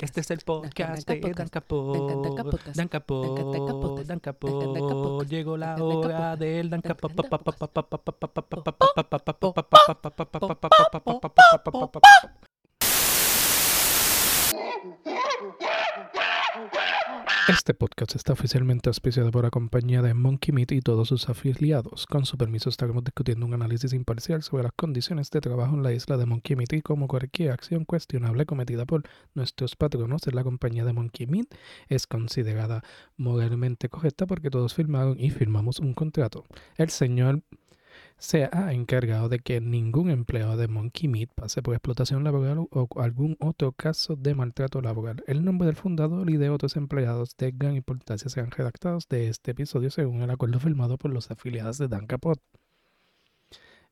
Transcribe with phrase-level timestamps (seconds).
[0.00, 2.62] Este es el podcast de Dan Capot.
[2.74, 4.04] Dan Capot.
[4.06, 5.26] Dan Capot.
[5.28, 7.12] Llegó la hora del Dan Capot.
[17.48, 22.04] Este podcast está oficialmente auspiciado por la compañía de Monkey Meat y todos sus afiliados.
[22.06, 25.92] Con su permiso estaremos discutiendo un análisis imparcial sobre las condiciones de trabajo en la
[25.92, 29.04] isla de Monkey Meat y como cualquier acción cuestionable cometida por
[29.34, 31.46] nuestros patronos en la compañía de Monkey Meat
[31.88, 32.82] es considerada
[33.16, 36.46] moralmente correcta porque todos firmaron y firmamos un contrato.
[36.76, 37.42] El señor
[38.18, 42.88] se ha encargado de que ningún empleado de Monkey Meat pase por explotación laboral o
[43.00, 45.22] algún otro caso de maltrato laboral.
[45.26, 49.52] El nombre del fundador y de otros empleados de gran importancia serán redactados de este
[49.52, 52.40] episodio según el acuerdo firmado por los afiliados de Dan Capot.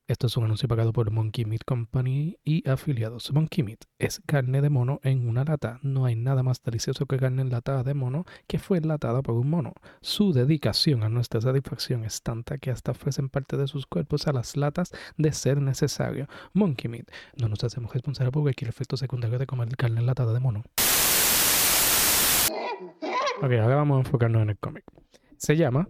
[0.06, 3.32] Esto es un anuncio pagado por Monkey Meat Company y afiliados.
[3.32, 5.78] Monkey Meat es carne de mono en una lata.
[5.80, 9.48] No hay nada más delicioso que carne enlatada de mono que fue enlatada por un
[9.48, 9.72] mono.
[10.02, 14.34] Su dedicación a nuestra satisfacción es tanta que hasta ofrecen parte de sus cuerpos a
[14.34, 16.28] las latas de ser necesario.
[16.52, 17.10] Monkey Meat.
[17.40, 20.64] No nos hacemos responsables por cualquier efecto secundario de comer carne enlatada de mono.
[23.38, 24.84] Ok, ahora vamos a enfocarnos en el cómic.
[25.38, 25.88] Se llama,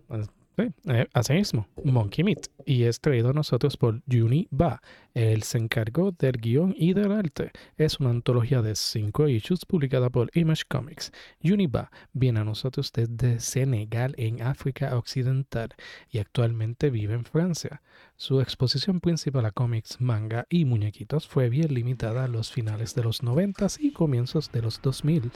[0.56, 2.46] Sí, eh, así mismo, Monkey Meat.
[2.64, 4.80] Y es traído a nosotros por Juni Ba.
[5.12, 7.50] Él se encargó del guion y del arte.
[7.76, 11.10] Es una antología de cinco issues publicada por Image Comics.
[11.42, 15.74] Juni Ba viene a nosotros desde Senegal en África Occidental
[16.08, 17.82] y actualmente vive en Francia.
[18.16, 23.02] Su exposición principal a cómics, manga y muñequitos fue bien limitada a los finales de
[23.02, 25.32] los 90 y comienzos de los 2000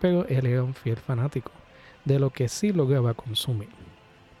[0.00, 1.50] pero él era un fiel fanático
[2.04, 3.68] de lo que sí lograba consumir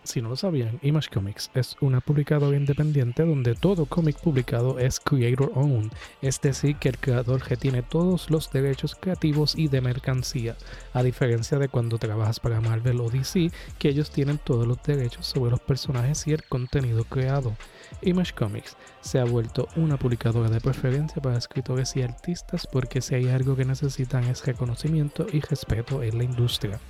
[0.08, 5.00] si no lo sabían, Image Comics es una publicadora independiente donde todo cómic publicado es
[5.00, 5.92] creator owned,
[6.22, 10.56] es decir, que el creador tiene todos los derechos creativos y de mercancía,
[10.94, 15.26] a diferencia de cuando trabajas para Marvel o DC, que ellos tienen todos los derechos
[15.26, 17.54] sobre los personajes y el contenido creado.
[18.02, 23.14] Image Comics se ha vuelto una publicadora de preferencia para escritores y artistas porque si
[23.14, 26.80] hay algo que necesitan es reconocimiento y respeto en la industria.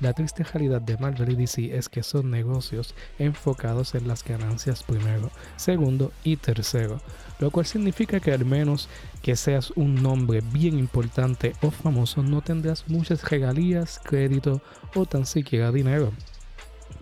[0.00, 4.84] La triste realidad de Marvel y DC es que son negocios enfocados en las ganancias
[4.84, 7.00] primero, segundo y tercero,
[7.40, 8.88] lo cual significa que al menos
[9.22, 14.62] que seas un nombre bien importante o famoso no tendrás muchas regalías, crédito
[14.94, 16.12] o tan siquiera dinero.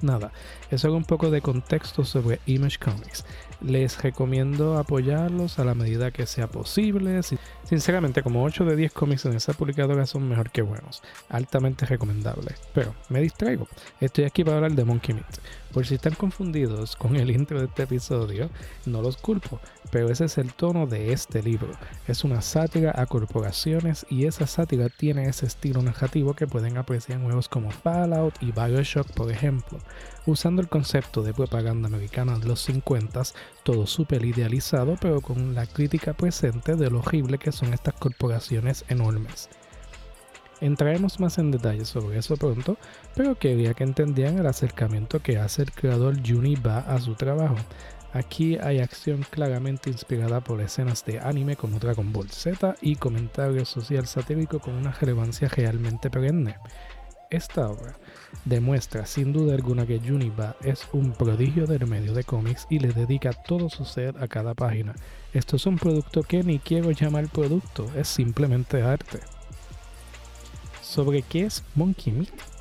[0.00, 0.32] Nada,
[0.70, 3.26] eso es un poco de contexto sobre Image Comics.
[3.60, 7.20] Les recomiendo apoyarlos a la medida que sea posible.
[7.64, 11.02] Sinceramente, como 8 de 10 cómics en esa publicadora son mejor que buenos.
[11.28, 12.60] Altamente recomendables.
[12.74, 13.66] Pero me distraigo.
[14.00, 15.38] Estoy aquí para hablar de Monkey Meat.
[15.72, 18.48] Por si están confundidos con el intro de este episodio,
[18.86, 21.72] no los culpo, pero ese es el tono de este libro.
[22.08, 27.18] Es una sátira a corporaciones y esa sátira tiene ese estilo narrativo que pueden apreciar
[27.18, 29.78] en juegos como Fallout y Bioshock, por ejemplo
[30.26, 33.22] usando el concepto de propaganda americana de los 50,
[33.62, 38.84] todo súper idealizado, pero con la crítica presente de lo horrible que son estas corporaciones
[38.88, 39.48] enormes.
[40.60, 42.78] Entraremos más en detalles sobre eso pronto,
[43.14, 47.56] pero quería que entendieran el acercamiento que hace el creador Juni Ba a su trabajo.
[48.14, 53.66] Aquí hay acción claramente inspirada por escenas de anime como Dragon Ball Z y comentario
[53.66, 56.56] social satírico con una relevancia realmente perenne.
[57.30, 57.96] Esta obra
[58.44, 62.92] demuestra sin duda alguna que Juniba es un prodigio del medio de cómics y le
[62.92, 64.94] dedica todo su ser a cada página.
[65.32, 69.18] Esto es un producto que ni quiero llamar producto, es simplemente arte.
[70.82, 72.55] ¿Sobre qué es Monkey Meat?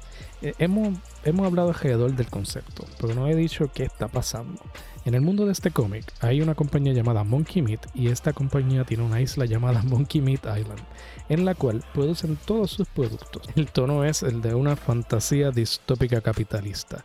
[0.46, 4.62] Eh, hemos, hemos hablado alrededor del concepto, pero no he dicho qué está pasando.
[5.04, 8.84] En el mundo de este cómic hay una compañía llamada Monkey Meat y esta compañía
[8.84, 10.84] tiene una isla llamada Monkey Meat Island,
[11.30, 13.42] en la cual producen todos sus productos.
[13.56, 17.04] El tono es el de una fantasía distópica capitalista.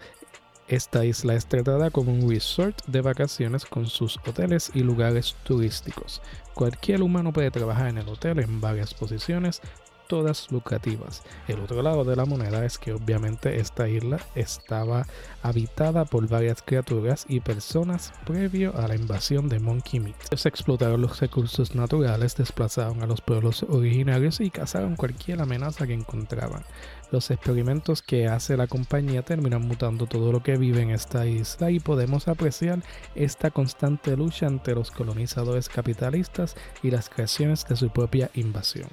[0.69, 6.21] Esta isla es tratada como un resort de vacaciones con sus hoteles y lugares turísticos.
[6.53, 9.63] Cualquier humano puede trabajar en el hotel en varias posiciones,
[10.11, 11.23] todas lucrativas.
[11.47, 15.07] El otro lado de la moneda es que obviamente esta isla estaba
[15.41, 20.17] habitada por varias criaturas y personas previo a la invasión de Monkey Meat.
[20.33, 25.95] Ellos explotaron los recursos naturales, desplazaron a los pueblos originarios y cazaron cualquier amenaza que
[25.95, 26.65] encontraban.
[27.13, 31.71] Los experimentos que hace la compañía terminan mutando todo lo que vive en esta isla
[31.71, 32.83] y podemos apreciar
[33.15, 38.89] esta constante lucha entre los colonizadores capitalistas y las creaciones de su propia invasión.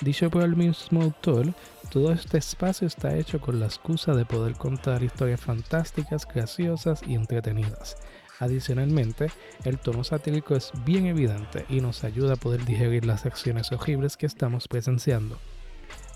[0.00, 1.54] Dicho por el mismo autor,
[1.90, 7.14] todo este espacio está hecho con la excusa de poder contar historias fantásticas, graciosas y
[7.14, 7.96] entretenidas.
[8.40, 9.30] Adicionalmente,
[9.64, 14.16] el tono satírico es bien evidente y nos ayuda a poder digerir las acciones horribles
[14.16, 15.38] que estamos presenciando.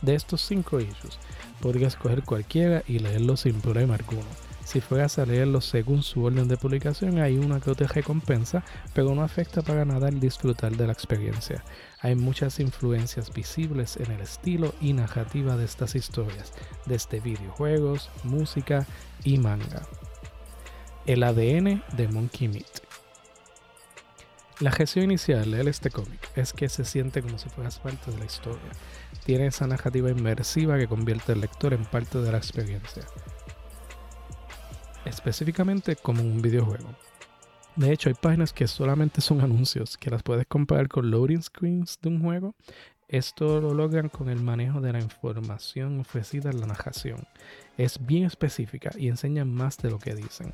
[0.03, 1.19] De estos cinco issues,
[1.61, 4.48] podría escoger cualquiera y leerlos sin problema alguno.
[4.69, 8.63] Si fueras a leerlos según su orden de publicación, hay una que te recompensa,
[8.93, 11.65] pero no afecta para nada el disfrutar de la experiencia.
[12.01, 16.53] Hay muchas influencias visibles en el estilo y narrativa de estas historias,
[16.85, 18.87] desde videojuegos, música
[19.25, 19.87] y manga.
[21.07, 22.83] El ADN de Monkey Meat.
[24.61, 28.19] La gestión inicial de este cómic es que se siente como si fueras parte de
[28.19, 28.71] la historia.
[29.25, 33.05] Tiene esa narrativa inmersiva que convierte al lector en parte de la experiencia
[35.05, 36.89] específicamente como un videojuego.
[37.77, 41.99] De hecho, hay páginas que solamente son anuncios, que las puedes comparar con loading screens
[42.03, 42.55] de un juego.
[43.09, 47.27] Esto lo logran con el manejo de la información ofrecida en la narración.
[47.77, 50.53] Es bien específica y enseña más de lo que dicen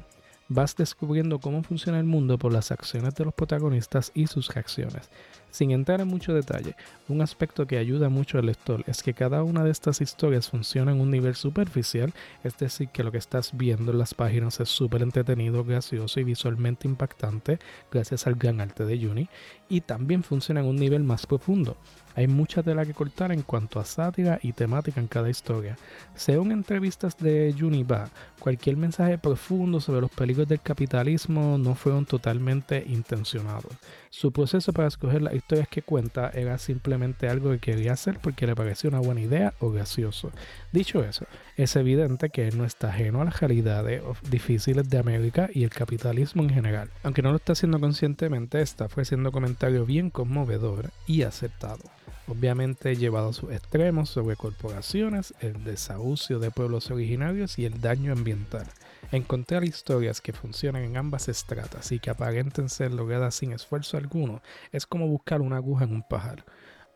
[0.49, 5.11] vas descubriendo cómo funciona el mundo por las acciones de los protagonistas y sus reacciones.
[5.55, 6.75] Sin entrar en mucho detalle,
[7.07, 10.91] un aspecto que ayuda mucho al lector es que cada una de estas historias funciona
[10.91, 12.13] en un nivel superficial,
[12.43, 16.25] es decir, que lo que estás viendo en las páginas es súper entretenido, gracioso y
[16.25, 17.61] visualmente impactante
[17.93, 19.29] gracias al gran arte de Juni,
[19.69, 21.77] y también funciona en un nivel más profundo,
[22.17, 25.77] hay mucha tela que cortar en cuanto a sátira y temática en cada historia.
[26.15, 28.09] Según entrevistas de Juniba,
[28.39, 33.73] cualquier mensaje profundo sobre los peligros del capitalismo no fueron totalmente intencionados.
[34.17, 38.47] Su proceso para escoger las historias que cuenta era simplemente algo que quería hacer porque
[38.47, 40.31] le pareció una buena idea o gracioso.
[40.71, 41.27] Dicho eso,
[41.57, 45.71] es evidente que él no está ajeno a las realidades difíciles de América y el
[45.71, 46.91] capitalismo en general.
[47.03, 51.83] Aunque no lo está haciendo conscientemente, está ofreciendo comentario bien conmovedor y aceptado
[52.27, 58.13] obviamente llevado a sus extremos sobre corporaciones, el desahucio de pueblos originarios y el daño
[58.13, 58.67] ambiental.
[59.13, 64.43] Encontrar historias que funcionan en ambas estratas y que aparenten ser logradas sin esfuerzo alguno
[64.73, 66.45] es como buscar una aguja en un pajar.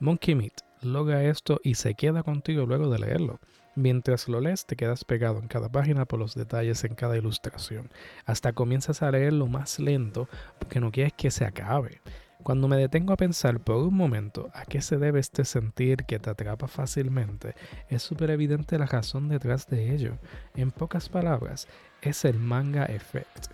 [0.00, 3.40] Monkey Meat logra esto y se queda contigo luego de leerlo.
[3.74, 7.90] Mientras lo lees te quedas pegado en cada página por los detalles en cada ilustración.
[8.24, 10.28] Hasta comienzas a leerlo más lento
[10.58, 12.00] porque no quieres que se acabe.
[12.48, 16.18] Cuando me detengo a pensar por un momento a qué se debe este sentir que
[16.18, 17.54] te atrapa fácilmente,
[17.90, 20.16] es súper evidente la razón detrás de ello.
[20.54, 21.68] En pocas palabras,
[22.00, 23.48] es el manga effect.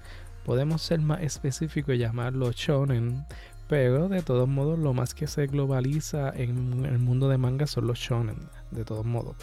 [0.45, 3.27] Podemos ser más específicos y llamarlo shonen,
[3.67, 7.89] pero de todos modos lo más que se globaliza en el mundo de manga son
[7.89, 9.35] los shonen, de todos modos.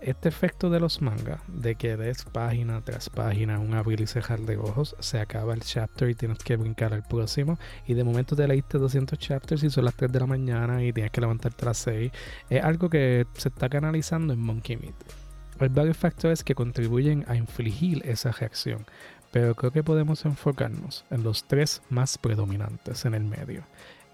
[0.00, 4.38] Este efecto de los mangas, de que ves página tras página, un abrir y cerrar
[4.40, 8.36] de ojos, se acaba el chapter y tienes que brincar al próximo, y de momento
[8.36, 11.64] te leíste 200 chapters y son las 3 de la mañana y tienes que levantarte
[11.64, 12.12] a las 6,
[12.48, 14.94] es algo que se está canalizando en Monkey Meat.
[15.58, 18.86] Hay varios factores que contribuyen a infligir esa reacción,
[19.32, 23.64] pero creo que podemos enfocarnos en los tres más predominantes en el medio.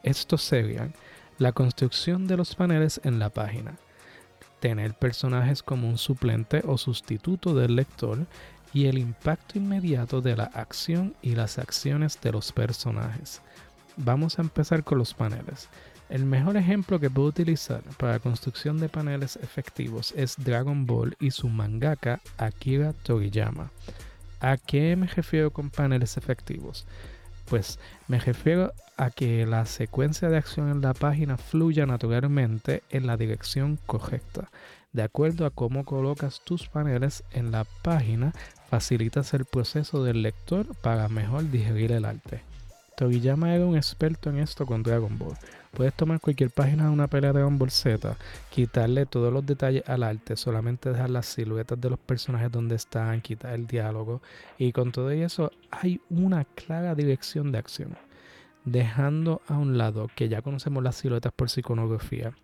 [0.02, 0.94] Estos serían
[1.36, 3.76] la construcción de los paneles en la página,
[4.64, 8.26] tener personajes como un suplente o sustituto del lector
[8.72, 13.43] y el impacto inmediato de la acción y las acciones de los personajes.
[13.99, 15.69] Vamos a empezar con los paneles.
[16.08, 21.31] El mejor ejemplo que puedo utilizar para construcción de paneles efectivos es Dragon Ball y
[21.31, 23.70] su mangaka Akira Toriyama.
[24.40, 26.87] ¿A qué me refiero con paneles efectivos?
[27.46, 33.06] Pues me refiero a que la secuencia de acción en la página fluya naturalmente en
[33.06, 34.50] la dirección correcta.
[34.93, 38.32] De acuerdo a cómo colocas tus paneles en la página,
[38.70, 42.43] facilitas el proceso del lector para mejor digerir el arte.
[42.96, 45.36] Toriyama era un experto en esto con Dragon Ball.
[45.74, 48.16] Puedes tomar cualquier página de una pelea de Dragon Ball Z,
[48.48, 53.20] quitarle todos los detalles al arte, solamente dejar las siluetas de los personajes donde están,
[53.20, 54.22] quitar el diálogo
[54.56, 57.96] y con todo eso hay una clara dirección de acción.
[58.64, 62.34] Dejando a un lado que ya conocemos las siluetas por su iconografía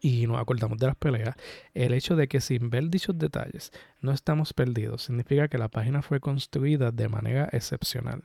[0.00, 1.36] y nos acordamos de las peleas,
[1.74, 6.02] el hecho de que sin ver dichos detalles no estamos perdidos significa que la página
[6.02, 8.24] fue construida de manera excepcional.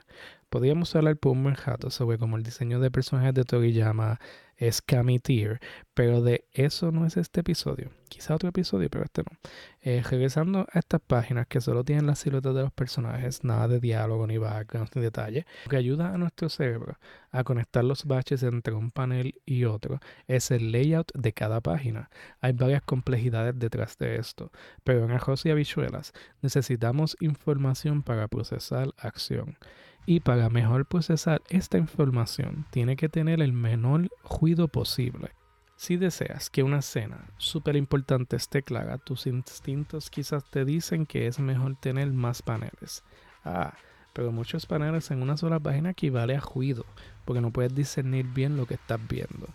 [0.49, 4.19] Podríamos hablar por un buen rato sobre cómo el diseño de personajes de Toriyama
[4.61, 4.83] es
[5.23, 5.59] Tier,
[5.95, 7.89] pero de eso no es este episodio.
[8.09, 9.35] Quizá otro episodio, pero este no.
[9.81, 13.79] Eh, regresando a estas páginas que solo tienen las siluetas de los personajes, nada de
[13.79, 16.99] diálogo ni background ni detalle, lo que ayuda a nuestro cerebro
[17.31, 22.11] a conectar los baches entre un panel y otro es el layout de cada página.
[22.39, 24.51] Hay varias complejidades detrás de esto,
[24.83, 29.57] pero en arroz y habichuelas necesitamos información para procesar acción.
[30.05, 35.31] Y para mejor procesar esta información, tiene que tener el menor ruido posible.
[35.75, 41.27] Si deseas que una escena súper importante esté clara, tus instintos quizás te dicen que
[41.27, 43.03] es mejor tener más paneles.
[43.43, 43.73] Ah,
[44.13, 46.85] pero muchos paneles en una sola página equivale a ruido,
[47.25, 49.47] porque no puedes discernir bien lo que estás viendo.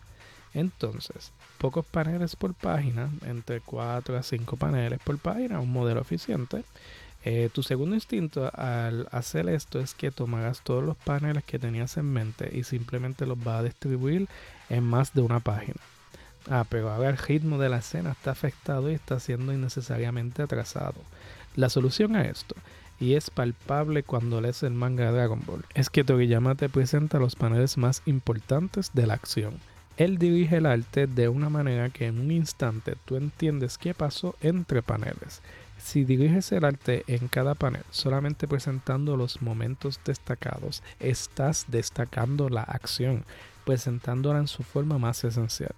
[0.54, 6.64] Entonces, pocos paneles por página, entre 4 a 5 paneles por página, un modelo eficiente.
[7.28, 11.96] Eh, tu segundo instinto al hacer esto es que tomarás todos los paneles que tenías
[11.96, 14.28] en mente y simplemente los vas a distribuir
[14.70, 15.80] en más de una página.
[16.48, 20.94] Ah, pero ahora el ritmo de la escena está afectado y está siendo innecesariamente atrasado.
[21.56, 22.54] La solución a esto,
[23.00, 27.34] y es palpable cuando lees el manga Dragon Ball, es que Toriyama te presenta los
[27.34, 29.58] paneles más importantes de la acción.
[29.96, 34.36] Él dirige el arte de una manera que en un instante tú entiendes qué pasó
[34.42, 35.42] entre paneles.
[35.86, 42.62] Si diriges el arte en cada panel solamente presentando los momentos destacados, estás destacando la
[42.62, 43.24] acción,
[43.64, 45.76] presentándola en su forma más esencial.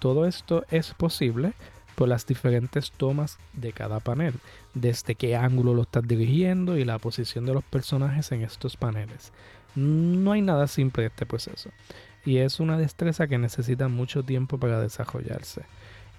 [0.00, 1.52] Todo esto es posible
[1.94, 4.34] por las diferentes tomas de cada panel,
[4.74, 9.32] desde qué ángulo lo estás dirigiendo y la posición de los personajes en estos paneles.
[9.76, 11.70] No hay nada simple de este proceso
[12.24, 15.62] y es una destreza que necesita mucho tiempo para desarrollarse.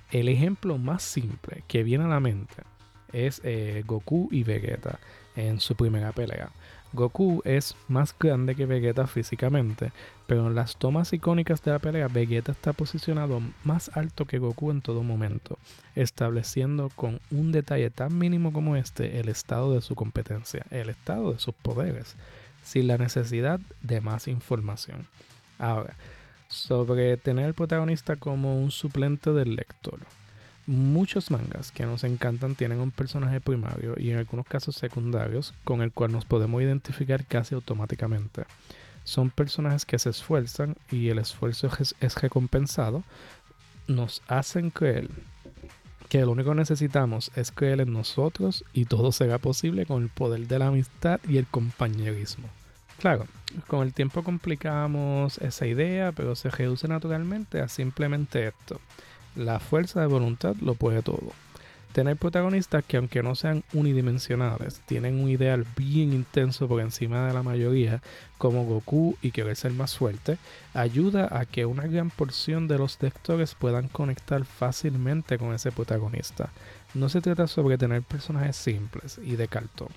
[0.10, 2.64] El ejemplo más simple que viene a la mente
[3.14, 5.00] es eh, Goku y Vegeta
[5.36, 6.50] en su primera pelea.
[6.94, 9.92] Goku es más grande que Vegeta físicamente,
[10.28, 14.72] pero en las tomas icónicas de la pelea Vegeta está posicionado más alto que Goku
[14.72, 15.60] en todo momento,
[15.96, 21.34] estableciendo con un detalle tan mínimo como este el estado de su competencia, el estado
[21.34, 22.16] de sus poderes,
[22.64, 25.08] sin la necesidad de más información.
[25.60, 25.96] Ahora,
[26.48, 30.00] sobre tener al protagonista como un suplente del lector.
[30.68, 35.84] Muchos mangas que nos encantan tienen un personaje primario y en algunos casos secundarios con
[35.84, 38.46] el cual nos podemos identificar casi automáticamente.
[39.04, 41.70] Son personajes que se esfuerzan y el esfuerzo
[42.02, 43.04] es, recompensado.
[43.88, 45.08] Nos hacen creer
[46.10, 50.10] que lo único que necesitamos es creer en nosotros y todo será posible con el
[50.10, 52.50] poder de la amistad y el compañerismo.
[52.98, 53.28] Claro,
[53.68, 58.82] con el tiempo complicamos esa idea, pero se reduce naturalmente a simplemente esto
[59.36, 61.34] la fuerza de voluntad lo puede todo.
[61.96, 67.34] Tener protagonistas que aunque no sean unidimensionales, tienen un ideal bien intenso por encima de
[67.34, 68.02] la mayoría,
[68.38, 70.38] como Goku y querer ser más fuerte,
[70.74, 76.50] ayuda a que una gran porción de los lectores puedan conectar fácilmente con ese protagonista.
[76.94, 79.88] No se trata sobre tener personajes simples y de cartón.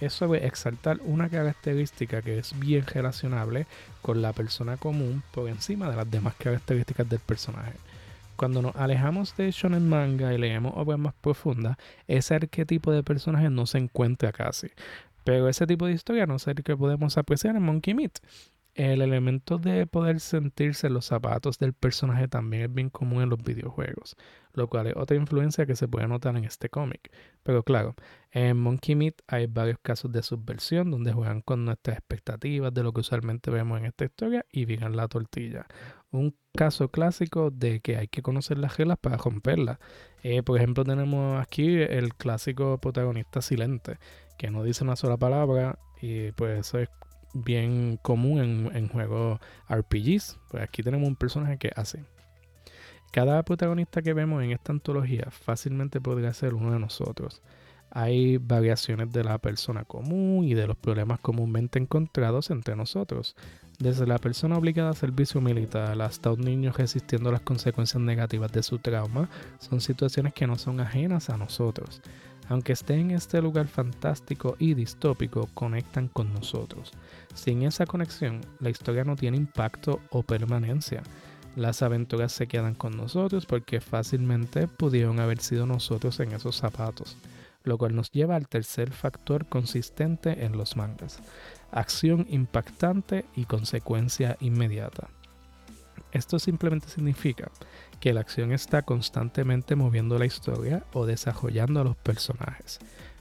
[0.00, 3.66] Es sobre exaltar una característica que es bien relacionable
[4.00, 7.74] con la persona común por encima de las demás características del personaje.
[8.38, 11.76] Cuando nos alejamos de shonen manga y leemos obras más profundas,
[12.06, 14.68] ese arquetipo de personaje no se encuentra casi.
[15.24, 18.20] Pero ese tipo de historia no es el que podemos apreciar en Monkey Meat.
[18.76, 23.28] El elemento de poder sentirse en los zapatos del personaje también es bien común en
[23.28, 24.14] los videojuegos,
[24.52, 27.10] lo cual es otra influencia que se puede notar en este cómic.
[27.42, 27.96] Pero claro,
[28.30, 32.92] en Monkey Meat hay varios casos de subversión donde juegan con nuestras expectativas de lo
[32.92, 35.66] que usualmente vemos en esta historia y vigan la tortilla
[36.10, 39.78] un caso clásico de que hay que conocer las reglas para romperlas.
[40.22, 43.98] Eh, por ejemplo, tenemos aquí el clásico protagonista silente,
[44.38, 46.88] que no dice una sola palabra y pues eso es
[47.34, 50.38] bien común en, en juegos RPGs.
[50.50, 52.04] Pues aquí tenemos un personaje que hace.
[53.12, 57.42] Cada protagonista que vemos en esta antología fácilmente podría ser uno de nosotros.
[57.90, 63.34] Hay variaciones de la persona común y de los problemas comúnmente encontrados entre nosotros,
[63.78, 68.64] desde la persona obligada a servicio militar hasta un niño resistiendo las consecuencias negativas de
[68.64, 69.28] su trauma,
[69.60, 72.02] son situaciones que no son ajenas a nosotros.
[72.48, 76.92] Aunque esté en este lugar fantástico y distópico, conectan con nosotros.
[77.34, 81.02] Sin esa conexión, la historia no tiene impacto o permanencia.
[81.56, 87.16] Las aventuras se quedan con nosotros porque fácilmente pudieron haber sido nosotros en esos zapatos,
[87.64, 91.20] lo cual nos lleva al tercer factor consistente en los mangas,
[91.70, 95.08] acción impactante y consecuencia inmediata.
[96.12, 97.50] Esto simplemente significa
[98.00, 102.78] que la acción está constantemente moviendo la historia o desarrollando a los personajes.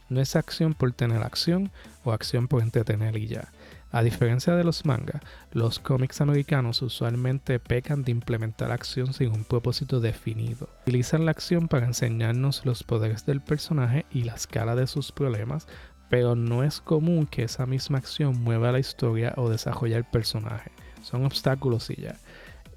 [0.09, 1.71] No es acción por tener acción
[2.03, 3.51] o acción por entretener y ya.
[3.91, 9.43] A diferencia de los mangas, los cómics americanos usualmente pecan de implementar acción sin un
[9.43, 10.69] propósito definido.
[10.81, 15.67] Utilizan la acción para enseñarnos los poderes del personaje y la escala de sus problemas
[16.09, 20.71] pero no es común que esa misma acción mueva la historia o desarrolle el personaje.
[21.01, 22.15] Son obstáculos y ya.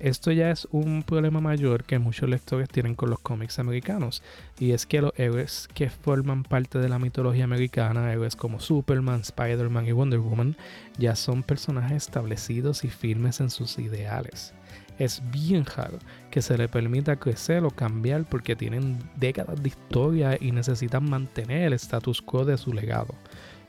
[0.00, 4.22] Esto ya es un problema mayor que muchos lectores tienen con los cómics americanos,
[4.58, 9.20] y es que los héroes que forman parte de la mitología americana, héroes como Superman,
[9.20, 10.56] Spider-Man y Wonder Woman,
[10.98, 14.54] ya son personajes establecidos y firmes en sus ideales
[15.00, 15.98] es bien raro
[16.30, 21.62] que se le permita crecer o cambiar porque tienen décadas de historia y necesitan mantener
[21.62, 23.14] el status quo de su legado.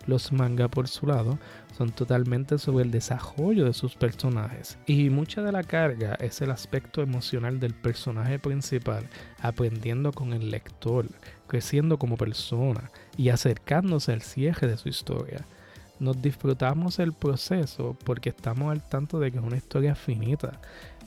[0.08, 1.38] Los manga, por su lado,
[1.78, 4.78] son totalmente sobre el desarrollo de sus personajes.
[4.88, 9.08] Y mucha de la carga es el aspecto emocional del personaje principal,
[9.42, 11.08] aprendiendo con el lector,
[11.48, 15.46] creciendo como persona y acercándose al cierre de su historia.
[16.00, 20.60] Nos disfrutamos el proceso porque estamos al tanto de que es una historia finita.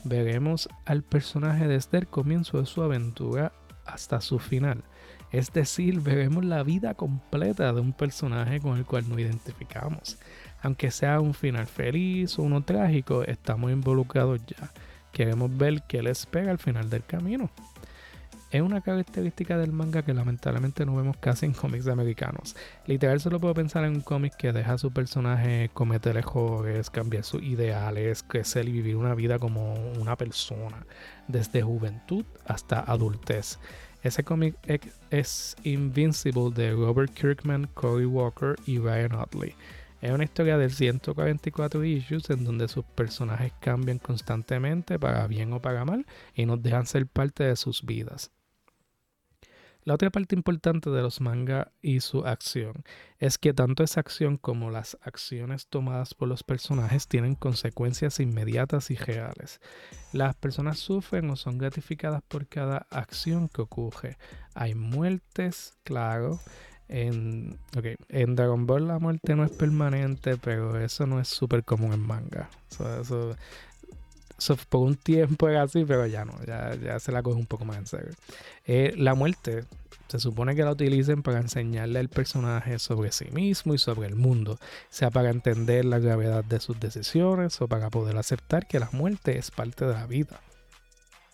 [0.05, 3.51] Veremos al personaje desde el comienzo de su aventura
[3.85, 4.83] hasta su final
[5.37, 10.17] es decir, veremos la vida completa de un personaje con el cual nos identificamos.
[10.61, 14.71] Aunque sea un final feliz o uno trágico, estamos involucrados ya.
[15.11, 17.49] Queremos ver qué le espera al final del camino.
[18.49, 22.55] Es una característica del manga que lamentablemente no vemos casi en cómics americanos.
[22.85, 27.25] Literal solo puedo pensar en un cómic que deja a su personaje cometer errores, cambiar
[27.25, 30.85] sus ideales, crecer y vivir una vida como una persona,
[31.27, 33.59] desde juventud hasta adultez.
[34.05, 34.55] Ese cómic
[35.09, 39.55] es Invincible de Robert Kirkman, Cory Walker y Ryan Utley.
[39.99, 45.59] Es una historia de 144 issues en donde sus personajes cambian constantemente para bien o
[45.59, 48.29] para mal y nos dejan ser parte de sus vidas.
[49.85, 52.83] La otra parte importante de los manga y su acción
[53.19, 58.89] es que tanto esa acción como las acciones tomadas por los personajes tienen consecuencias inmediatas
[58.89, 59.61] y reales.
[60.11, 64.17] Las personas sufren o son gratificadas por cada acción que ocurre.
[64.55, 66.39] Hay muertes, claro.
[66.87, 67.59] En,
[68.09, 72.49] Dragon Ball la muerte no es permanente, pero eso no es súper común en manga.
[74.69, 77.77] Por un tiempo era así, pero ya no, ya, se la coge un poco más
[77.77, 78.13] en serio.
[78.65, 79.65] Eh, la muerte
[80.07, 84.15] se supone que la utilicen para enseñarle al personaje sobre sí mismo y sobre el
[84.15, 88.89] mundo, sea para entender la gravedad de sus decisiones o para poder aceptar que la
[88.91, 90.39] muerte es parte de la vida.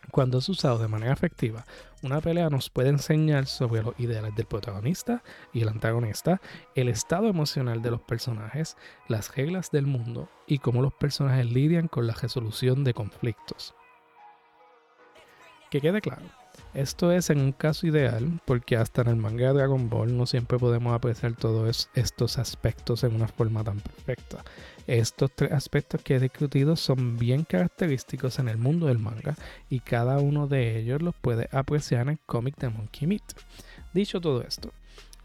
[0.09, 1.65] Cuando es usado de manera efectiva,
[2.01, 6.41] una pelea nos puede enseñar sobre los ideales del protagonista y el antagonista,
[6.75, 8.75] el estado emocional de los personajes,
[9.07, 13.75] las reglas del mundo y cómo los personajes lidian con la resolución de conflictos.
[15.69, 16.25] Que quede claro,
[16.73, 20.25] esto es en un caso ideal porque hasta en el manga de Dragon Ball no
[20.25, 24.43] siempre podemos apreciar todos estos aspectos en una forma tan perfecta.
[24.87, 29.35] Estos tres aspectos que he discutido son bien característicos en el mundo del manga
[29.69, 33.33] y cada uno de ellos los puede apreciar en el cómic de Monkey Meat.
[33.93, 34.71] Dicho todo esto,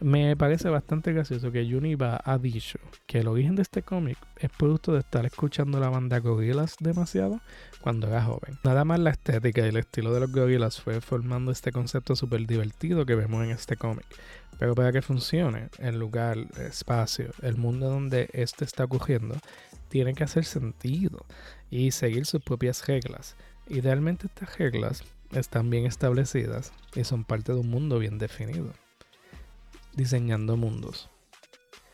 [0.00, 4.50] me parece bastante gracioso que Juniba ha dicho que el origen de este cómic es
[4.50, 7.40] producto de estar escuchando la banda Gorillaz demasiado
[7.80, 8.58] cuando era joven.
[8.62, 12.46] Nada más la estética y el estilo de los Gorillaz fue formando este concepto súper
[12.46, 14.04] divertido que vemos en este cómic.
[14.58, 19.36] Pero para que funcione, el lugar, el espacio, el mundo donde esto está ocurriendo,
[19.88, 21.24] tiene que hacer sentido
[21.70, 23.34] y seguir sus propias reglas.
[23.68, 28.72] Idealmente estas reglas están bien establecidas y son parte de un mundo bien definido
[29.96, 31.10] diseñando mundos.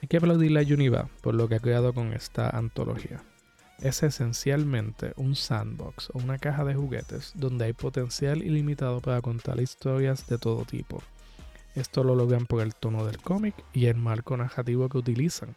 [0.02, 3.22] Hay que aplaudirle a Univa por lo que ha creado con esta antología.
[3.78, 9.60] Es esencialmente un sandbox o una caja de juguetes donde hay potencial ilimitado para contar
[9.60, 11.02] historias de todo tipo.
[11.74, 15.54] Esto lo logran por el tono del cómic y el marco narrativo que utilizan.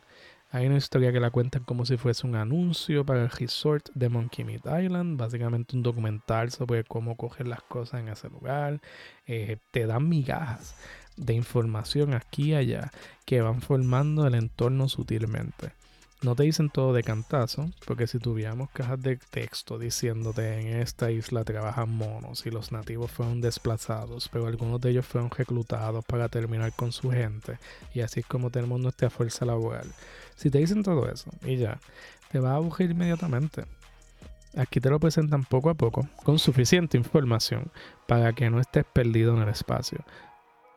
[0.51, 4.10] Hay una historia que la cuentan como si fuese un anuncio para el resort de
[4.10, 8.79] Monkey Meat Island, básicamente un documental sobre cómo coger las cosas en ese lugar.
[9.27, 10.75] Eh, te dan migajas
[11.17, 12.91] de información aquí y allá
[13.25, 15.71] que van formando el entorno sutilmente.
[16.21, 21.12] No te dicen todo de cantazo, porque si tuviéramos cajas de texto diciéndote en esta
[21.12, 26.30] isla trabajan monos y los nativos fueron desplazados, pero algunos de ellos fueron reclutados para
[26.30, 27.60] terminar con su gente,
[27.93, 29.88] y así es como tenemos nuestra fuerza laboral.
[30.36, 31.80] Si te dicen todo eso y ya,
[32.32, 33.65] te va a aburrir inmediatamente.
[34.58, 37.69] Aquí te lo presentan poco a poco, con suficiente información
[38.08, 39.99] para que no estés perdido en el espacio.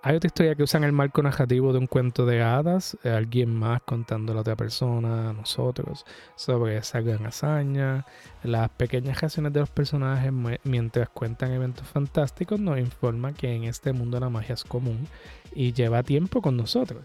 [0.09, 3.55] Hay otra historia que usan el marco narrativo de un cuento de hadas, eh, alguien
[3.55, 8.07] más contando a la otra persona, a nosotros, sobre esa gran hazaña.
[8.43, 10.33] Las pequeñas reacciones de los personajes
[10.65, 15.07] mientras cuentan eventos fantásticos nos informan que en este mundo la magia es común
[15.55, 17.05] y lleva tiempo con nosotros.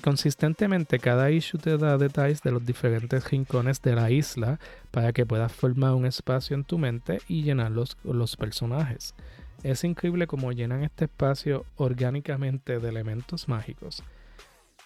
[0.00, 4.60] Consistentemente cada issue te da detalles de los diferentes rincones de la isla
[4.92, 9.12] para que puedas formar un espacio en tu mente y llenarlos con los personajes.
[9.62, 14.02] Es increíble cómo llenan este espacio orgánicamente de elementos mágicos,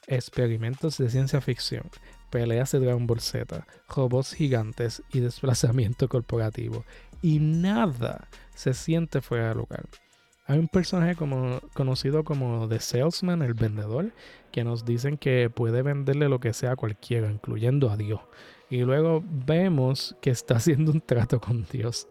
[0.07, 1.90] experimentos de ciencia ficción,
[2.31, 6.85] peleas de Dragon Ball Z, robots gigantes y desplazamiento corporativo.
[7.22, 9.85] Y nada se siente fuera de lugar.
[10.48, 11.16] Hay un personaje
[11.74, 14.12] conocido como The Salesman, el vendedor,
[14.52, 18.20] que nos dicen que puede venderle lo que sea a cualquiera, incluyendo a Dios.
[18.70, 22.07] Y luego vemos que está haciendo un trato con Dios.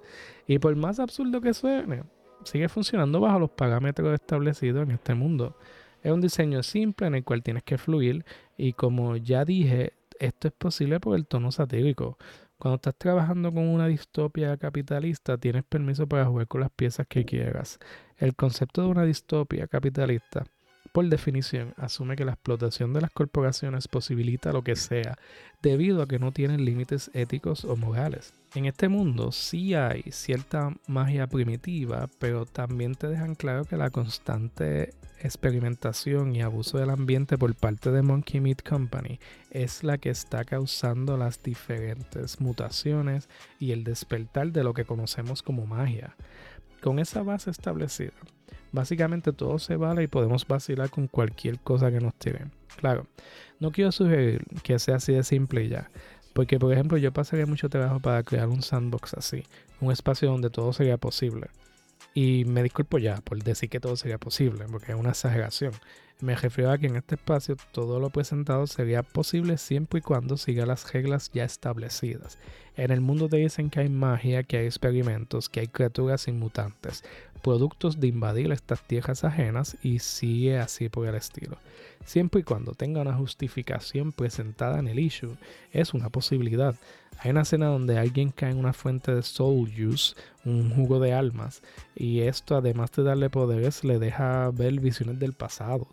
[0.48, 2.04] Y por más absurdo que suene,
[2.46, 5.58] sigue funcionando bajo los parámetros establecidos en este mundo.
[6.02, 8.26] Es un diseño simple en el cual tienes que fluir
[8.58, 12.18] y como ya dije, esto es posible por el tono satírico.
[12.58, 17.26] Cuando estás trabajando con una distopia capitalista, tienes permiso para jugar con las piezas que
[17.26, 17.80] quieras.
[18.18, 20.46] El concepto de una distopia capitalista
[20.96, 25.18] por definición, asume que la explotación de las corporaciones posibilita lo que sea,
[25.62, 28.34] debido a que no tienen límites éticos o morales.
[28.54, 33.90] En este mundo sí hay cierta magia primitiva, pero también te dejan claro que la
[33.90, 39.20] constante experimentación y abuso del ambiente por parte de Monkey Meat Company
[39.52, 43.28] es la que está causando las diferentes mutaciones
[43.60, 46.16] y el despertar de lo que conocemos como magia.
[46.82, 48.14] Con esa base establecida,
[48.76, 52.52] Básicamente todo se vale y podemos vacilar con cualquier cosa que nos tiren.
[52.76, 53.08] Claro,
[53.62, 55.90] no quiero sugerir que sea así de simple ya.
[56.34, 59.44] Porque, por ejemplo, yo pasaría mucho trabajo para crear un sandbox así.
[59.80, 61.48] Un espacio donde todo sería posible.
[62.14, 65.72] Y me disculpo ya por decir que todo sería posible, porque es una exageración.
[66.22, 70.38] Me refiero a que en este espacio todo lo presentado sería posible siempre y cuando
[70.38, 72.38] siga las reglas ya establecidas.
[72.78, 77.04] En el mundo te dicen que hay magia, que hay experimentos, que hay criaturas inmutantes,
[77.46, 81.58] productos de invadir estas tierras ajenas y sigue así por el estilo.
[82.04, 85.38] Siempre y cuando tenga una justificación presentada en el issue,
[85.72, 86.74] es una posibilidad.
[87.20, 91.14] Hay una escena donde alguien cae en una fuente de soul juice, un jugo de
[91.14, 91.62] almas,
[91.96, 95.88] y esto además de darle poderes le deja ver visiones del pasado,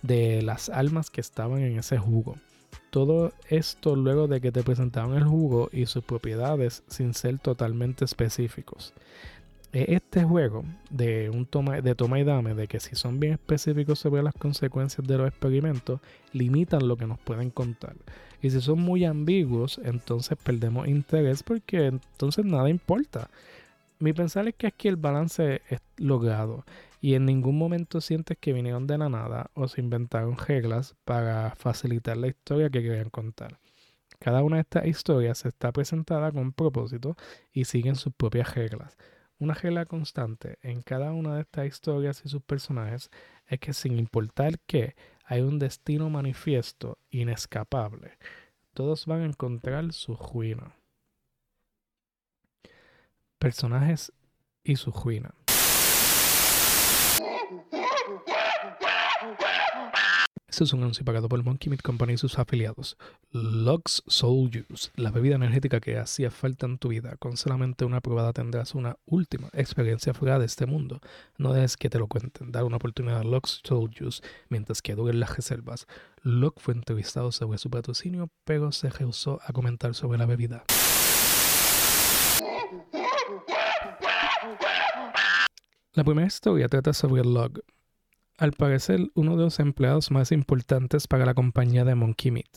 [0.00, 2.36] de las almas que estaban en ese jugo.
[2.88, 8.06] Todo esto luego de que te presentaron el jugo y sus propiedades sin ser totalmente
[8.06, 8.94] específicos
[9.72, 13.98] este juego de un toma, de toma y dame, de que si son bien específicos
[13.98, 16.00] sobre las consecuencias de los experimentos,
[16.32, 17.96] limitan lo que nos pueden contar.
[18.40, 23.30] Y si son muy ambiguos, entonces perdemos interés porque entonces nada importa.
[23.98, 26.64] Mi pensar es que aquí el balance es logrado
[27.00, 31.54] y en ningún momento sientes que vinieron de la nada o se inventaron reglas para
[31.56, 33.58] facilitar la historia que querían contar.
[34.18, 37.16] Cada una de estas historias está presentada con propósito
[37.52, 38.96] y siguen sus propias reglas.
[39.38, 43.10] Una regla constante en cada una de estas historias y sus personajes
[43.46, 48.16] es que sin importar que hay un destino manifiesto, inescapable,
[48.72, 50.74] todos van a encontrar su ruina.
[53.38, 54.12] Personajes
[54.64, 55.34] y su ruina.
[60.58, 62.96] Es un anuncio pagado por Monkey Meat Company y sus afiliados.
[63.30, 67.16] Lux Soul Juice, la bebida energética que hacía falta en tu vida.
[67.18, 71.00] Con solamente una probada tendrás una última experiencia fuera de este mundo.
[71.36, 72.52] No dejes que te lo cuenten.
[72.52, 75.86] Dar una oportunidad a Lux Soul Juice mientras que duren las reservas.
[76.22, 80.64] Locke fue entrevistado sobre su patrocinio, pero se rehusó a comentar sobre la bebida.
[85.92, 87.60] La primera historia trata sobre Log,
[88.38, 92.50] al parecer uno de los empleados más importantes para la compañía de Monkey Meat.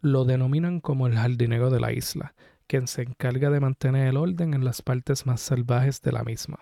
[0.00, 2.34] Lo denominan como el jardinero de la isla,
[2.66, 6.58] quien se encarga de mantener el orden en las partes más salvajes de la misma.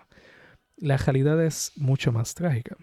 [0.77, 2.75] La realidad es mucho más trágica.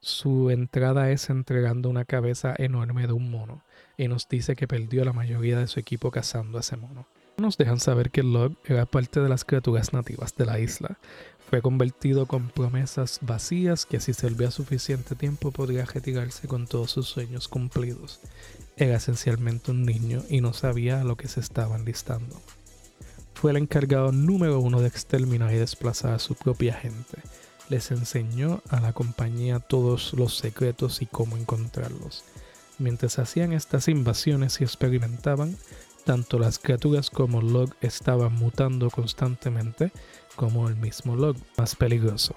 [0.00, 3.62] Su entrada es entregando una cabeza enorme de un mono,
[3.96, 7.06] y nos dice que perdió la mayoría de su equipo cazando a ese mono.
[7.38, 10.98] Nos dejan saber que Log era parte de las criaturas nativas de la isla,
[11.48, 17.06] fue convertido con promesas vacías que si servía suficiente tiempo podría retirarse con todos sus
[17.06, 18.20] sueños cumplidos.
[18.76, 22.40] Era esencialmente un niño y no sabía a lo que se estaba enlistando.
[23.34, 27.18] Fue el encargado número uno de exterminar y desplazar a su propia gente.
[27.68, 32.24] Les enseñó a la compañía todos los secretos y cómo encontrarlos.
[32.78, 35.56] Mientras hacían estas invasiones y experimentaban,
[36.04, 39.92] tanto las criaturas como Log estaban mutando constantemente,
[40.36, 42.34] como el mismo Log, más peligroso.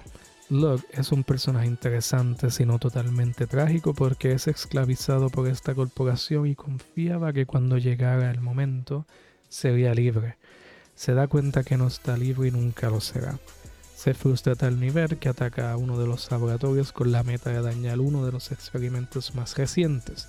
[0.48, 6.56] Log es un personaje interesante, sino totalmente trágico, porque es esclavizado por esta corporación y
[6.56, 9.06] confiaba que cuando llegara el momento
[9.48, 10.36] sería libre.
[10.96, 13.38] Se da cuenta que no está libre y nunca lo será.
[13.94, 17.50] Se frustra a tal nivel que ataca a uno de los laboratorios con la meta
[17.50, 20.26] de dañar uno de los experimentos más recientes,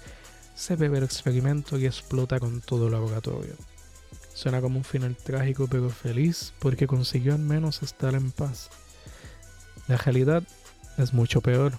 [0.56, 3.56] se bebe el experimento y explota con todo el laboratorio.
[4.42, 8.72] Suena como un final trágico pero feliz porque consiguió al menos estar en paz.
[9.88, 10.42] La realidad
[10.98, 11.74] es mucho peor.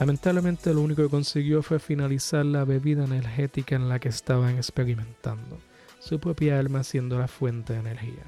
[0.00, 5.60] Lamentablemente lo único que consiguió fue finalizar la bebida energética en la que estaban experimentando,
[6.00, 8.24] su propia alma siendo la fuente de energía.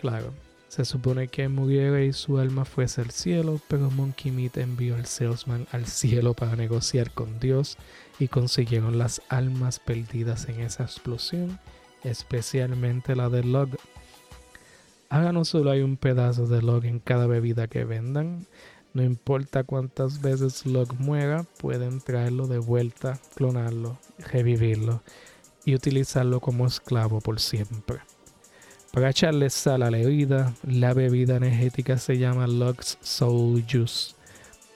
[0.00, 0.34] Claro,
[0.66, 5.06] se supone que muriera y su alma fuese al cielo, pero Monkey Meat envió al
[5.06, 7.78] salesman al cielo para negociar con Dios
[8.18, 11.60] y consiguieron las almas perdidas en esa explosión,
[12.04, 13.70] especialmente la de Log.
[15.08, 18.46] Ahora no solo hay un pedazo de Log en cada bebida que vendan,
[18.96, 25.02] No importa cuántas veces Locke muera, pueden traerlo de vuelta, clonarlo, revivirlo
[25.66, 27.98] y utilizarlo como esclavo por siempre.
[28.94, 34.14] Para echarle sal a la herida, la bebida energética se llama Locke's Soul Juice.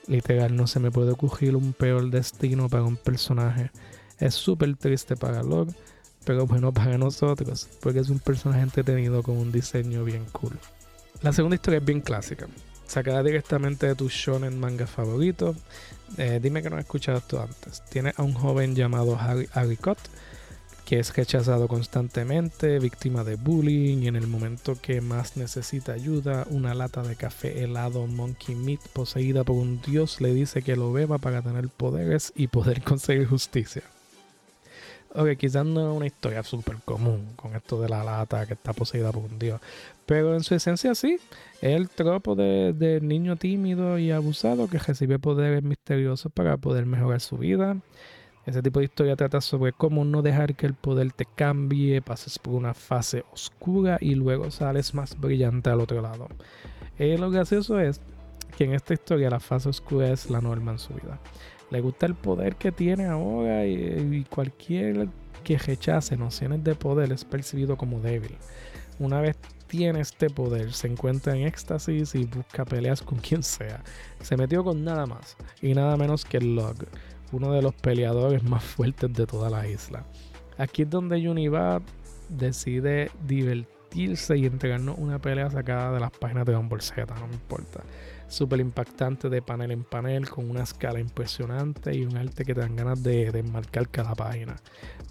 [0.05, 3.71] Literal, no se me puede ocurrir un peor destino para un personaje.
[4.19, 5.73] Es súper triste para Locke,
[6.25, 10.57] pero bueno para nosotros, porque es un personaje entretenido con un diseño bien cool.
[11.21, 12.47] La segunda historia es bien clásica,
[12.87, 15.55] sacada directamente de tu shonen manga favorito.
[16.17, 17.83] Eh, dime que no has escuchado esto antes.
[17.89, 19.99] Tiene a un joven llamado Harry, Haricot,
[20.91, 26.45] que es rechazado constantemente, víctima de bullying y en el momento que más necesita ayuda,
[26.49, 30.91] una lata de café helado Monkey Meat poseída por un dios le dice que lo
[30.91, 33.83] beba para tener poderes y poder conseguir justicia.
[35.13, 38.71] Ok, quizás no es una historia súper común con esto de la lata que está
[38.71, 39.59] poseída por un dios.
[40.05, 41.17] Pero en su esencia sí.
[41.61, 47.19] Es el tropo de, niño tímido y abusado que recibe poderes misteriosos para poder mejorar
[47.19, 47.77] su vida.
[48.45, 52.39] Ese tipo de historia trata sobre cómo no dejar que el poder te cambie, pases
[52.39, 56.29] por una fase oscura y luego sales más brillante al otro lado.
[56.97, 58.01] Eh, lo gracioso es
[58.57, 61.19] que en esta historia la fase oscura es la norma en su vida
[61.71, 65.07] le gusta el poder que tiene ahora y, cualquier
[65.43, 68.37] que rechace nociones de poder es percibido como débil.
[68.99, 73.83] Una vez tiene este poder, se encuentra en éxtasis y busca peleas con quien sea.
[74.21, 76.75] Se metió con nada más y nada menos que Log,
[77.31, 80.03] uno de los peleadores más fuertes de toda la isla.
[80.57, 81.81] Aquí es donde Univa
[82.29, 87.33] decide divertirse y entregarnos una pelea sacada de las páginas de Don Bolseta, no me
[87.33, 87.81] importa
[88.31, 92.61] súper impactante de panel en panel, con una escala impresionante y un arte que te
[92.61, 94.55] dan ganas de, enmarcar cada página.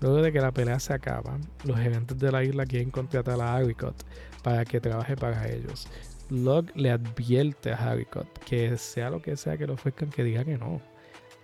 [0.00, 3.56] Luego de que la pelea se acaba, los gerentes de la isla quieren contratar a
[3.56, 3.94] Haricot
[4.42, 5.86] para que trabaje para ellos.
[6.30, 10.44] Locke le advierte a Haricot que sea lo que sea que lo ofrezcan, que diga
[10.44, 10.80] que no.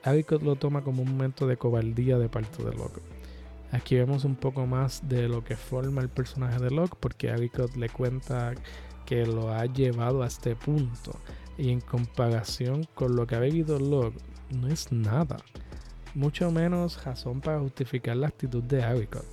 [0.03, 3.03] Haricot lo toma como un momento de cobardía de parte de Locke.
[3.73, 7.77] Aquí vemos un poco más de lo que forma el personaje de Locke, porque Haricot
[7.77, 8.55] le cuenta
[9.05, 11.13] que lo ha llevado a este punto
[11.59, 15.39] y en comparación con lo que ha vivido Locke, no es nada.
[16.15, 19.27] Mucho menos razón para justificar la actitud de Haricot.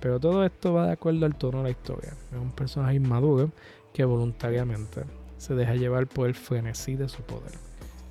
[0.00, 2.14] Pero todo esto va de acuerdo al tono de la historia.
[2.32, 3.50] Es un personaje inmaduro
[3.92, 5.04] que voluntariamente
[5.36, 7.52] se deja llevar por el frenesí de su poder.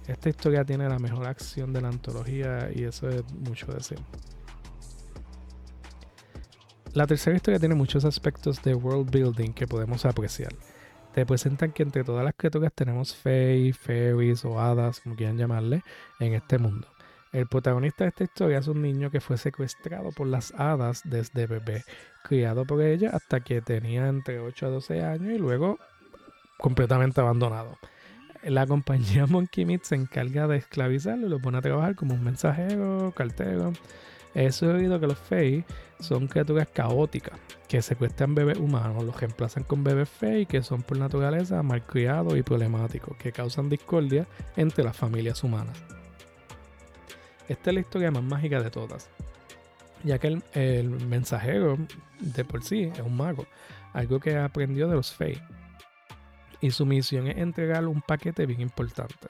[0.08, 4.00] Esta historia tiene la mejor acción de la antología y eso es mucho decir.
[6.94, 10.54] La tercera historia tiene muchos aspectos de world building que podemos apreciar
[11.14, 15.84] te presentan que entre todas las criaturas tenemos Fae, Fairies o hadas, como quieran llamarle,
[16.20, 16.88] en este mundo.
[17.32, 21.48] El protagonista de esta historia es un niño que fue secuestrado por las hadas desde
[21.48, 21.84] bebé,
[22.24, 25.80] criado por ella hasta que tenía entre 8 a 12 años y luego
[26.58, 27.78] completamente abandonado.
[28.44, 32.24] La compañía Monkey Meat se encarga de esclavizarlo y lo pone a trabajar como un
[32.24, 33.72] mensajero, cartero.
[34.34, 35.66] Eso he oído que los Fey
[36.00, 40.98] son criaturas caóticas que secuestran bebés humanos, los reemplazan con bebés Fey que son por
[40.98, 45.78] naturaleza malcriados y problemáticos, que causan discordia entre las familias humanas.
[47.48, 49.10] Esta es la historia más mágica de todas,
[50.04, 51.78] ya que el, el mensajero
[52.20, 53.46] de por sí es un mago,
[53.94, 55.42] algo que aprendió de los Fey.
[56.62, 59.28] Y su misión es entregarle un paquete bien importante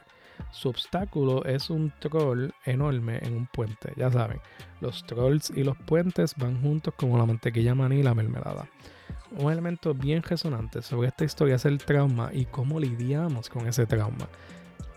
[0.49, 3.93] su obstáculo es un troll enorme en un puente.
[3.95, 4.39] Ya saben,
[4.79, 8.67] los trolls y los puentes van juntos como la mantequilla maní y la mermelada.
[9.37, 13.85] Un elemento bien resonante sobre esta historia es el trauma y cómo lidiamos con ese
[13.85, 14.27] trauma.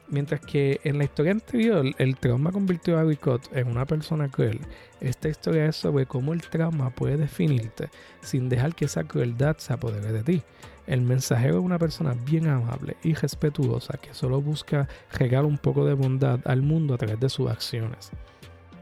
[0.08, 4.60] Mientras que en la historia anterior el trauma convirtió a Ricot en una persona cruel,
[5.00, 7.88] esta historia es sobre cómo el trauma puede definirte
[8.20, 10.42] sin dejar que esa crueldad se apodere de ti.
[10.86, 15.86] El mensajero es una persona bien amable y respetuosa que solo busca regar un poco
[15.86, 18.10] de bondad al mundo a través de sus acciones.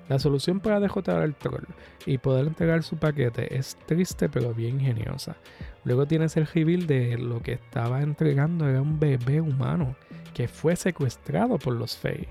[0.09, 1.65] La solución para derrotar al troll
[2.05, 5.37] y poder entregar su paquete es triste pero bien ingeniosa.
[5.85, 9.95] Luego tienes el reveal de lo que estaba entregando era un bebé humano
[10.35, 12.27] que fue secuestrado por los Fey.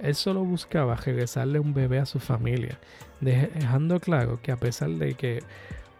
[0.00, 2.80] Él solo buscaba regresarle un bebé a su familia,
[3.20, 5.44] dejando claro que a pesar de que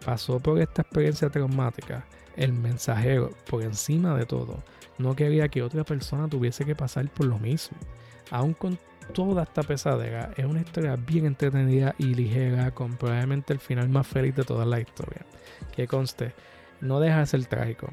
[0.05, 4.63] pasó por esta experiencia traumática, el mensajero, por encima de todo,
[4.97, 7.77] no quería que otra persona tuviese que pasar por lo mismo.
[8.31, 8.77] Aún con
[9.13, 14.07] toda esta pesadera, es una historia bien entretenida y ligera, con probablemente el final más
[14.07, 15.25] feliz de toda la historia.
[15.75, 16.33] Que conste,
[16.81, 17.89] no deja de ser trágico.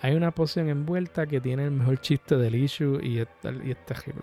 [0.00, 3.28] Hay una poción envuelta que tiene el mejor chiste del issue y es,
[3.64, 4.22] y terrible.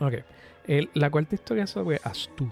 [0.00, 0.14] Ok.
[0.94, 2.50] la cuarta historia es sobre Astu,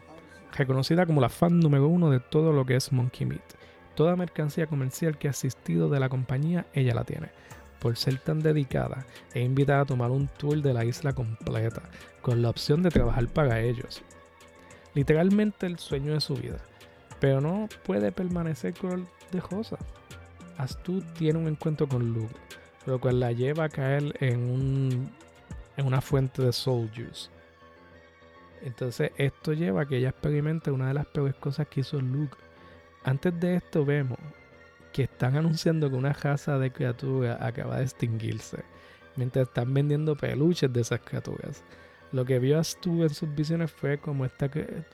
[0.57, 3.62] reconocida como la fan número uno de todo lo que es Monkey Meat.
[3.94, 7.31] Toda mercancía comercial que ha asistido de la compañía, ella la tiene.
[7.78, 11.83] por ser tan dedicada, es invitada a tomar un tour de la isla completa,
[12.20, 14.02] con la opción de trabajar para ellos.
[14.94, 16.59] Literalmente el sueño de su vida,
[17.18, 19.00] pero no puede permanecer color
[19.33, 19.78] de rosa.
[20.59, 22.37] Astu tiene un encuentro con Luke,
[22.87, 25.11] lo cual la lleva a caer en, un,
[25.76, 27.31] en una fuente de soul juice.
[28.62, 32.37] Entonces esto lleva a que ella experimente una de las peores cosas que hizo Luke.
[33.05, 34.19] Antes de esto vemos
[34.93, 38.65] que están anunciando que una raza de criaturas acaba de extinguirse,
[39.17, 41.65] mientras están vendiendo peluches de esas criaturas.
[42.12, 44.51] Lo que vio Astu en sus visiones fue como esta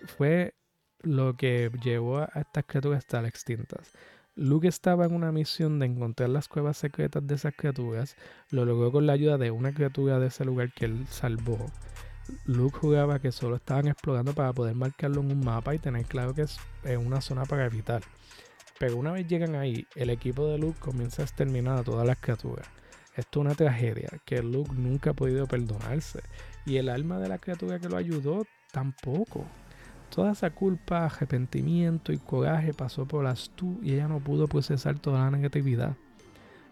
[0.06, 0.54] fue
[1.02, 3.92] lo que llevó a estas criaturas a estar extintas.
[4.36, 8.16] Luke estaba en una misión de encontrar las cuevas secretas de esas criaturas.
[8.50, 11.58] Lo logró con la ayuda de una criatura de ese lugar que él salvó.
[12.46, 16.34] Luke jugaba que solo estaban explorando para poder marcarlo en un mapa y tener claro
[16.34, 16.58] que es
[16.98, 18.02] una zona para evitar.
[18.78, 22.18] Pero una vez llegan ahí, el equipo de Luke comienza a exterminar a todas las
[22.18, 22.66] criaturas.
[23.16, 26.20] Esto es una tragedia que Luke nunca ha podido perdonarse.
[26.64, 29.44] Y el alma de la criatura que lo ayudó tampoco.
[30.14, 35.18] Toda esa culpa, arrepentimiento y coraje pasó por Astu y ella no pudo procesar toda
[35.18, 35.96] la negatividad.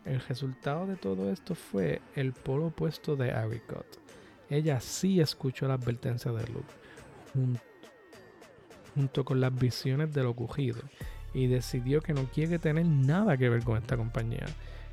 [0.04, 4.05] El resultado de todo esto fue el polo opuesto de Aricot.
[4.48, 7.58] Ella sí escuchó la advertencia de Luke,
[8.94, 10.80] junto con las visiones de lo ocurrido,
[11.34, 14.46] y decidió que no quiere tener nada que ver con esta compañía.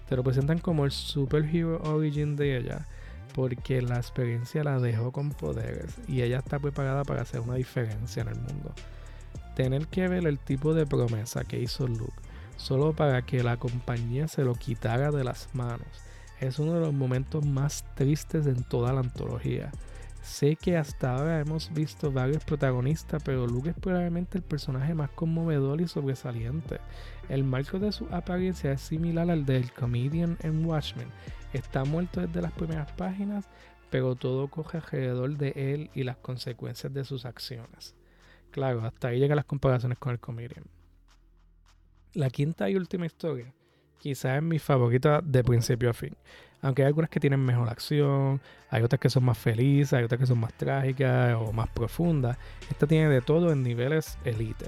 [0.10, 2.88] Te lo presentan como el superhero origin de ella,
[3.34, 8.22] porque la experiencia la dejó con poderes y ella está preparada para hacer una diferencia
[8.22, 8.74] en el mundo.
[9.56, 12.14] Tener que ver el tipo de promesa que hizo Luke
[12.58, 15.88] solo para que la compañía se lo quitara de las manos
[16.48, 19.72] es uno de los momentos más tristes en toda la antología.
[20.22, 25.10] Sé que hasta ahora hemos visto varios protagonistas, pero Luke es probablemente el personaje más
[25.10, 26.80] conmovedor y sobresaliente.
[27.28, 31.10] El marco de su apariencia es similar al del comedian en Watchmen,
[31.54, 33.48] Está muerto desde las primeras páginas,
[33.92, 37.96] pero todo coge alrededor de él y las consecuencias de sus acciones.
[38.50, 40.66] Claro, hasta ahí llegan las comparaciones con el comedian.
[42.14, 43.54] La quinta y última historia,
[44.00, 46.16] quizás es mi favorita de principio a fin.
[46.62, 50.20] Aunque hay algunas que tienen mejor acción, hay otras que son más felices, hay otras
[50.20, 52.38] que son más trágicas o más profundas.
[52.70, 54.68] Esta tiene de todo en niveles elite.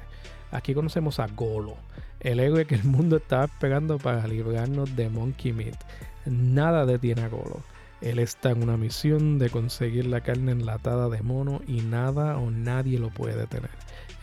[0.52, 1.78] Aquí conocemos a Golo,
[2.20, 5.78] el héroe que el mundo estaba esperando para librarnos de Monkey Meat.
[6.26, 7.62] Nada detiene a Golo.
[8.02, 12.52] Él está en una misión de conseguir la carne enlatada de mono y nada o
[12.52, 13.72] nadie lo puede detener.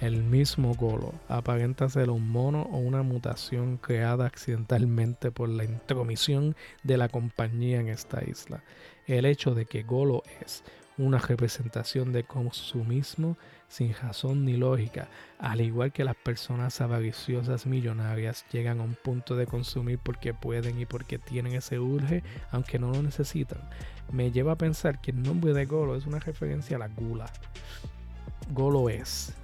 [0.03, 6.57] El mismo Golo aparenta ser un mono o una mutación creada accidentalmente por la intromisión
[6.83, 8.65] de la compañía en esta isla.
[9.07, 10.65] El hecho de que Golo es
[10.99, 13.37] una representación de consumismo
[13.69, 15.07] sin razón ni lógica,
[15.39, 20.81] al igual que las personas avariciosas millonarias llegan a un punto de consumir porque pueden
[20.81, 23.61] y porque tienen ese urge, aunque no lo necesitan.
[24.11, 27.31] Me lleva a pensar que el nombre de Golo es una referencia a la gula.
[28.53, 29.37] Golo es.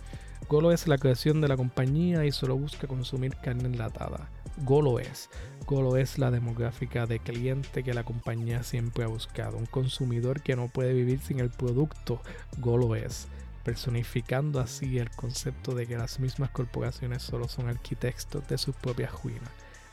[0.49, 4.31] Golo es la creación de la compañía y solo busca consumir carne enlatada.
[4.65, 5.29] Golo es.
[5.67, 9.59] Golo es la demográfica de cliente que la compañía siempre ha buscado.
[9.59, 12.23] Un consumidor que no puede vivir sin el producto.
[12.57, 13.29] Golo es
[13.63, 19.13] personificando así el concepto de que las mismas corporaciones solo son arquitectos de sus propias
[19.23, 19.51] ruinas.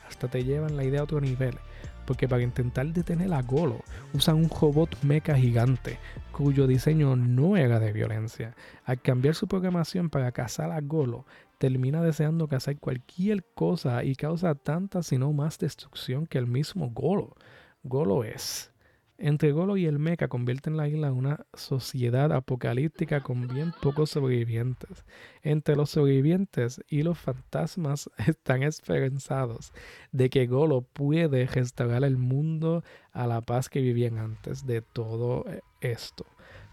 [0.08, 1.58] Hasta te llevan la idea a otro nivel,
[2.06, 3.82] porque para intentar detener a Golo
[4.14, 5.98] usan un robot mecha gigante,
[6.32, 8.54] cuyo diseño no era de violencia.
[8.84, 11.26] Al cambiar su programación para cazar a Golo,
[11.58, 17.34] termina deseando cazar cualquier cosa y causa tanta sino más destrucción que el mismo Golo.
[17.82, 18.70] Golo es
[19.18, 24.10] entre Golo y el Mecha convierten la isla en una sociedad apocalíptica con bien pocos
[24.10, 25.06] sobrevivientes.
[25.42, 29.72] Entre los sobrevivientes y los fantasmas están esperanzados
[30.12, 35.46] de que Golo puede restaurar el mundo a la paz que vivían antes de todo
[35.80, 36.26] esto.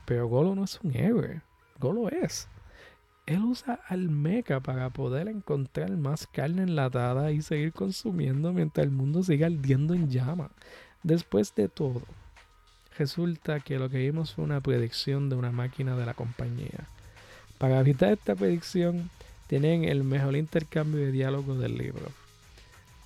[0.05, 1.41] Pero Golo no es un héroe,
[1.79, 2.49] Golo es.
[3.25, 8.91] Él usa al mecha para poder encontrar más carne enlatada y seguir consumiendo mientras el
[8.91, 10.51] mundo siga ardiendo en llama.
[11.03, 12.01] Después de todo,
[12.97, 16.87] resulta que lo que vimos fue una predicción de una máquina de la compañía.
[17.57, 19.09] Para evitar esta predicción,
[19.47, 22.07] tienen el mejor intercambio de diálogo del libro.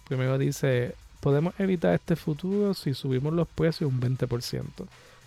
[0.08, 4.66] Primero dice, podemos evitar este futuro si subimos los precios un 20%.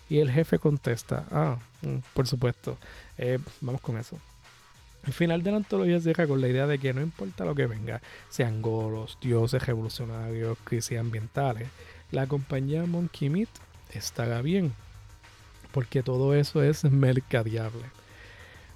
[0.09, 2.79] Y el jefe contesta, ah, mm, por supuesto,
[3.19, 4.19] eh, vamos con eso.
[5.07, 7.67] El final de la antología cierra con la idea de que no importa lo que
[7.67, 11.69] venga, sean golos, dioses revolucionarios, crisis ambientales,
[12.11, 13.49] la compañía Monkey Meat
[13.93, 14.73] estará bien.
[15.73, 17.85] Porque todo eso es mercadeable.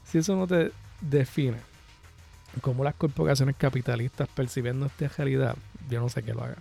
[0.04, 1.58] Si eso no te define
[2.60, 5.56] cómo las corporaciones capitalistas perciben nuestra realidad,
[5.90, 6.56] yo no sé qué lo haga.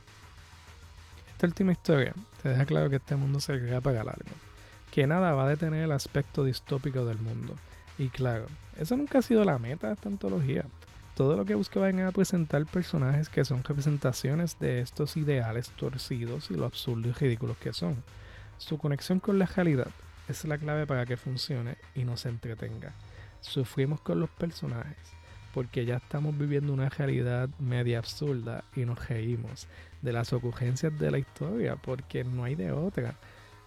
[1.32, 4.32] esta última historia te deja claro que este mundo se crea para largo,
[4.92, 7.56] que nada va a detener el aspecto distópico del mundo.
[7.98, 8.48] Y claro,
[8.78, 10.66] eso nunca ha sido la meta de esta antología.
[11.16, 16.56] Todo lo que buscaban era presentar personajes que son representaciones de estos ideales torcidos y
[16.56, 18.04] lo absurdo y ridículos que son.
[18.58, 19.90] Su conexión con la realidad
[20.28, 22.94] es la clave para que funcione y nos entretenga.
[23.42, 24.98] Sufrimos con los personajes
[25.54, 29.68] porque ya estamos viviendo una realidad media absurda y nos reímos
[30.02, 33.16] de las ocurrencias de la historia porque no hay de otra.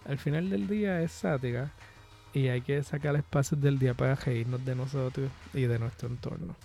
[0.05, 1.71] Al final del día es sátira
[2.33, 6.55] y hay que sacar espacios del día para reírnos de nosotros y de nuestro entorno.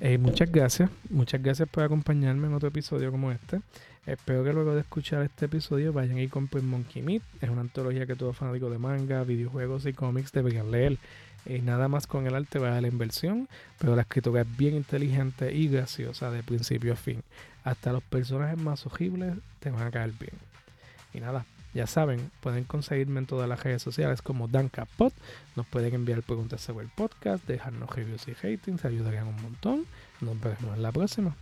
[0.00, 3.60] Eh, muchas gracias, muchas gracias por acompañarme en otro episodio como este.
[4.06, 7.22] Espero que luego de escuchar este episodio vayan y compren Monkey Meat.
[7.40, 10.98] Es una antología que todo fanático de manga, videojuegos y cómics deberían leer.
[11.46, 14.74] Y nada más con el arte va a la inversión, pero la escritura es bien
[14.74, 17.22] inteligente y graciosa de principio a fin.
[17.64, 20.34] Hasta los personajes más horribles te van a caer bien.
[21.12, 25.12] Y nada, ya saben, pueden conseguirme en todas las redes sociales como DanCapod.
[25.56, 29.86] Nos pueden enviar preguntas sobre el podcast, dejarnos reviews y ratings, ayudarían un montón.
[30.20, 31.36] Nos vemos en la próxima.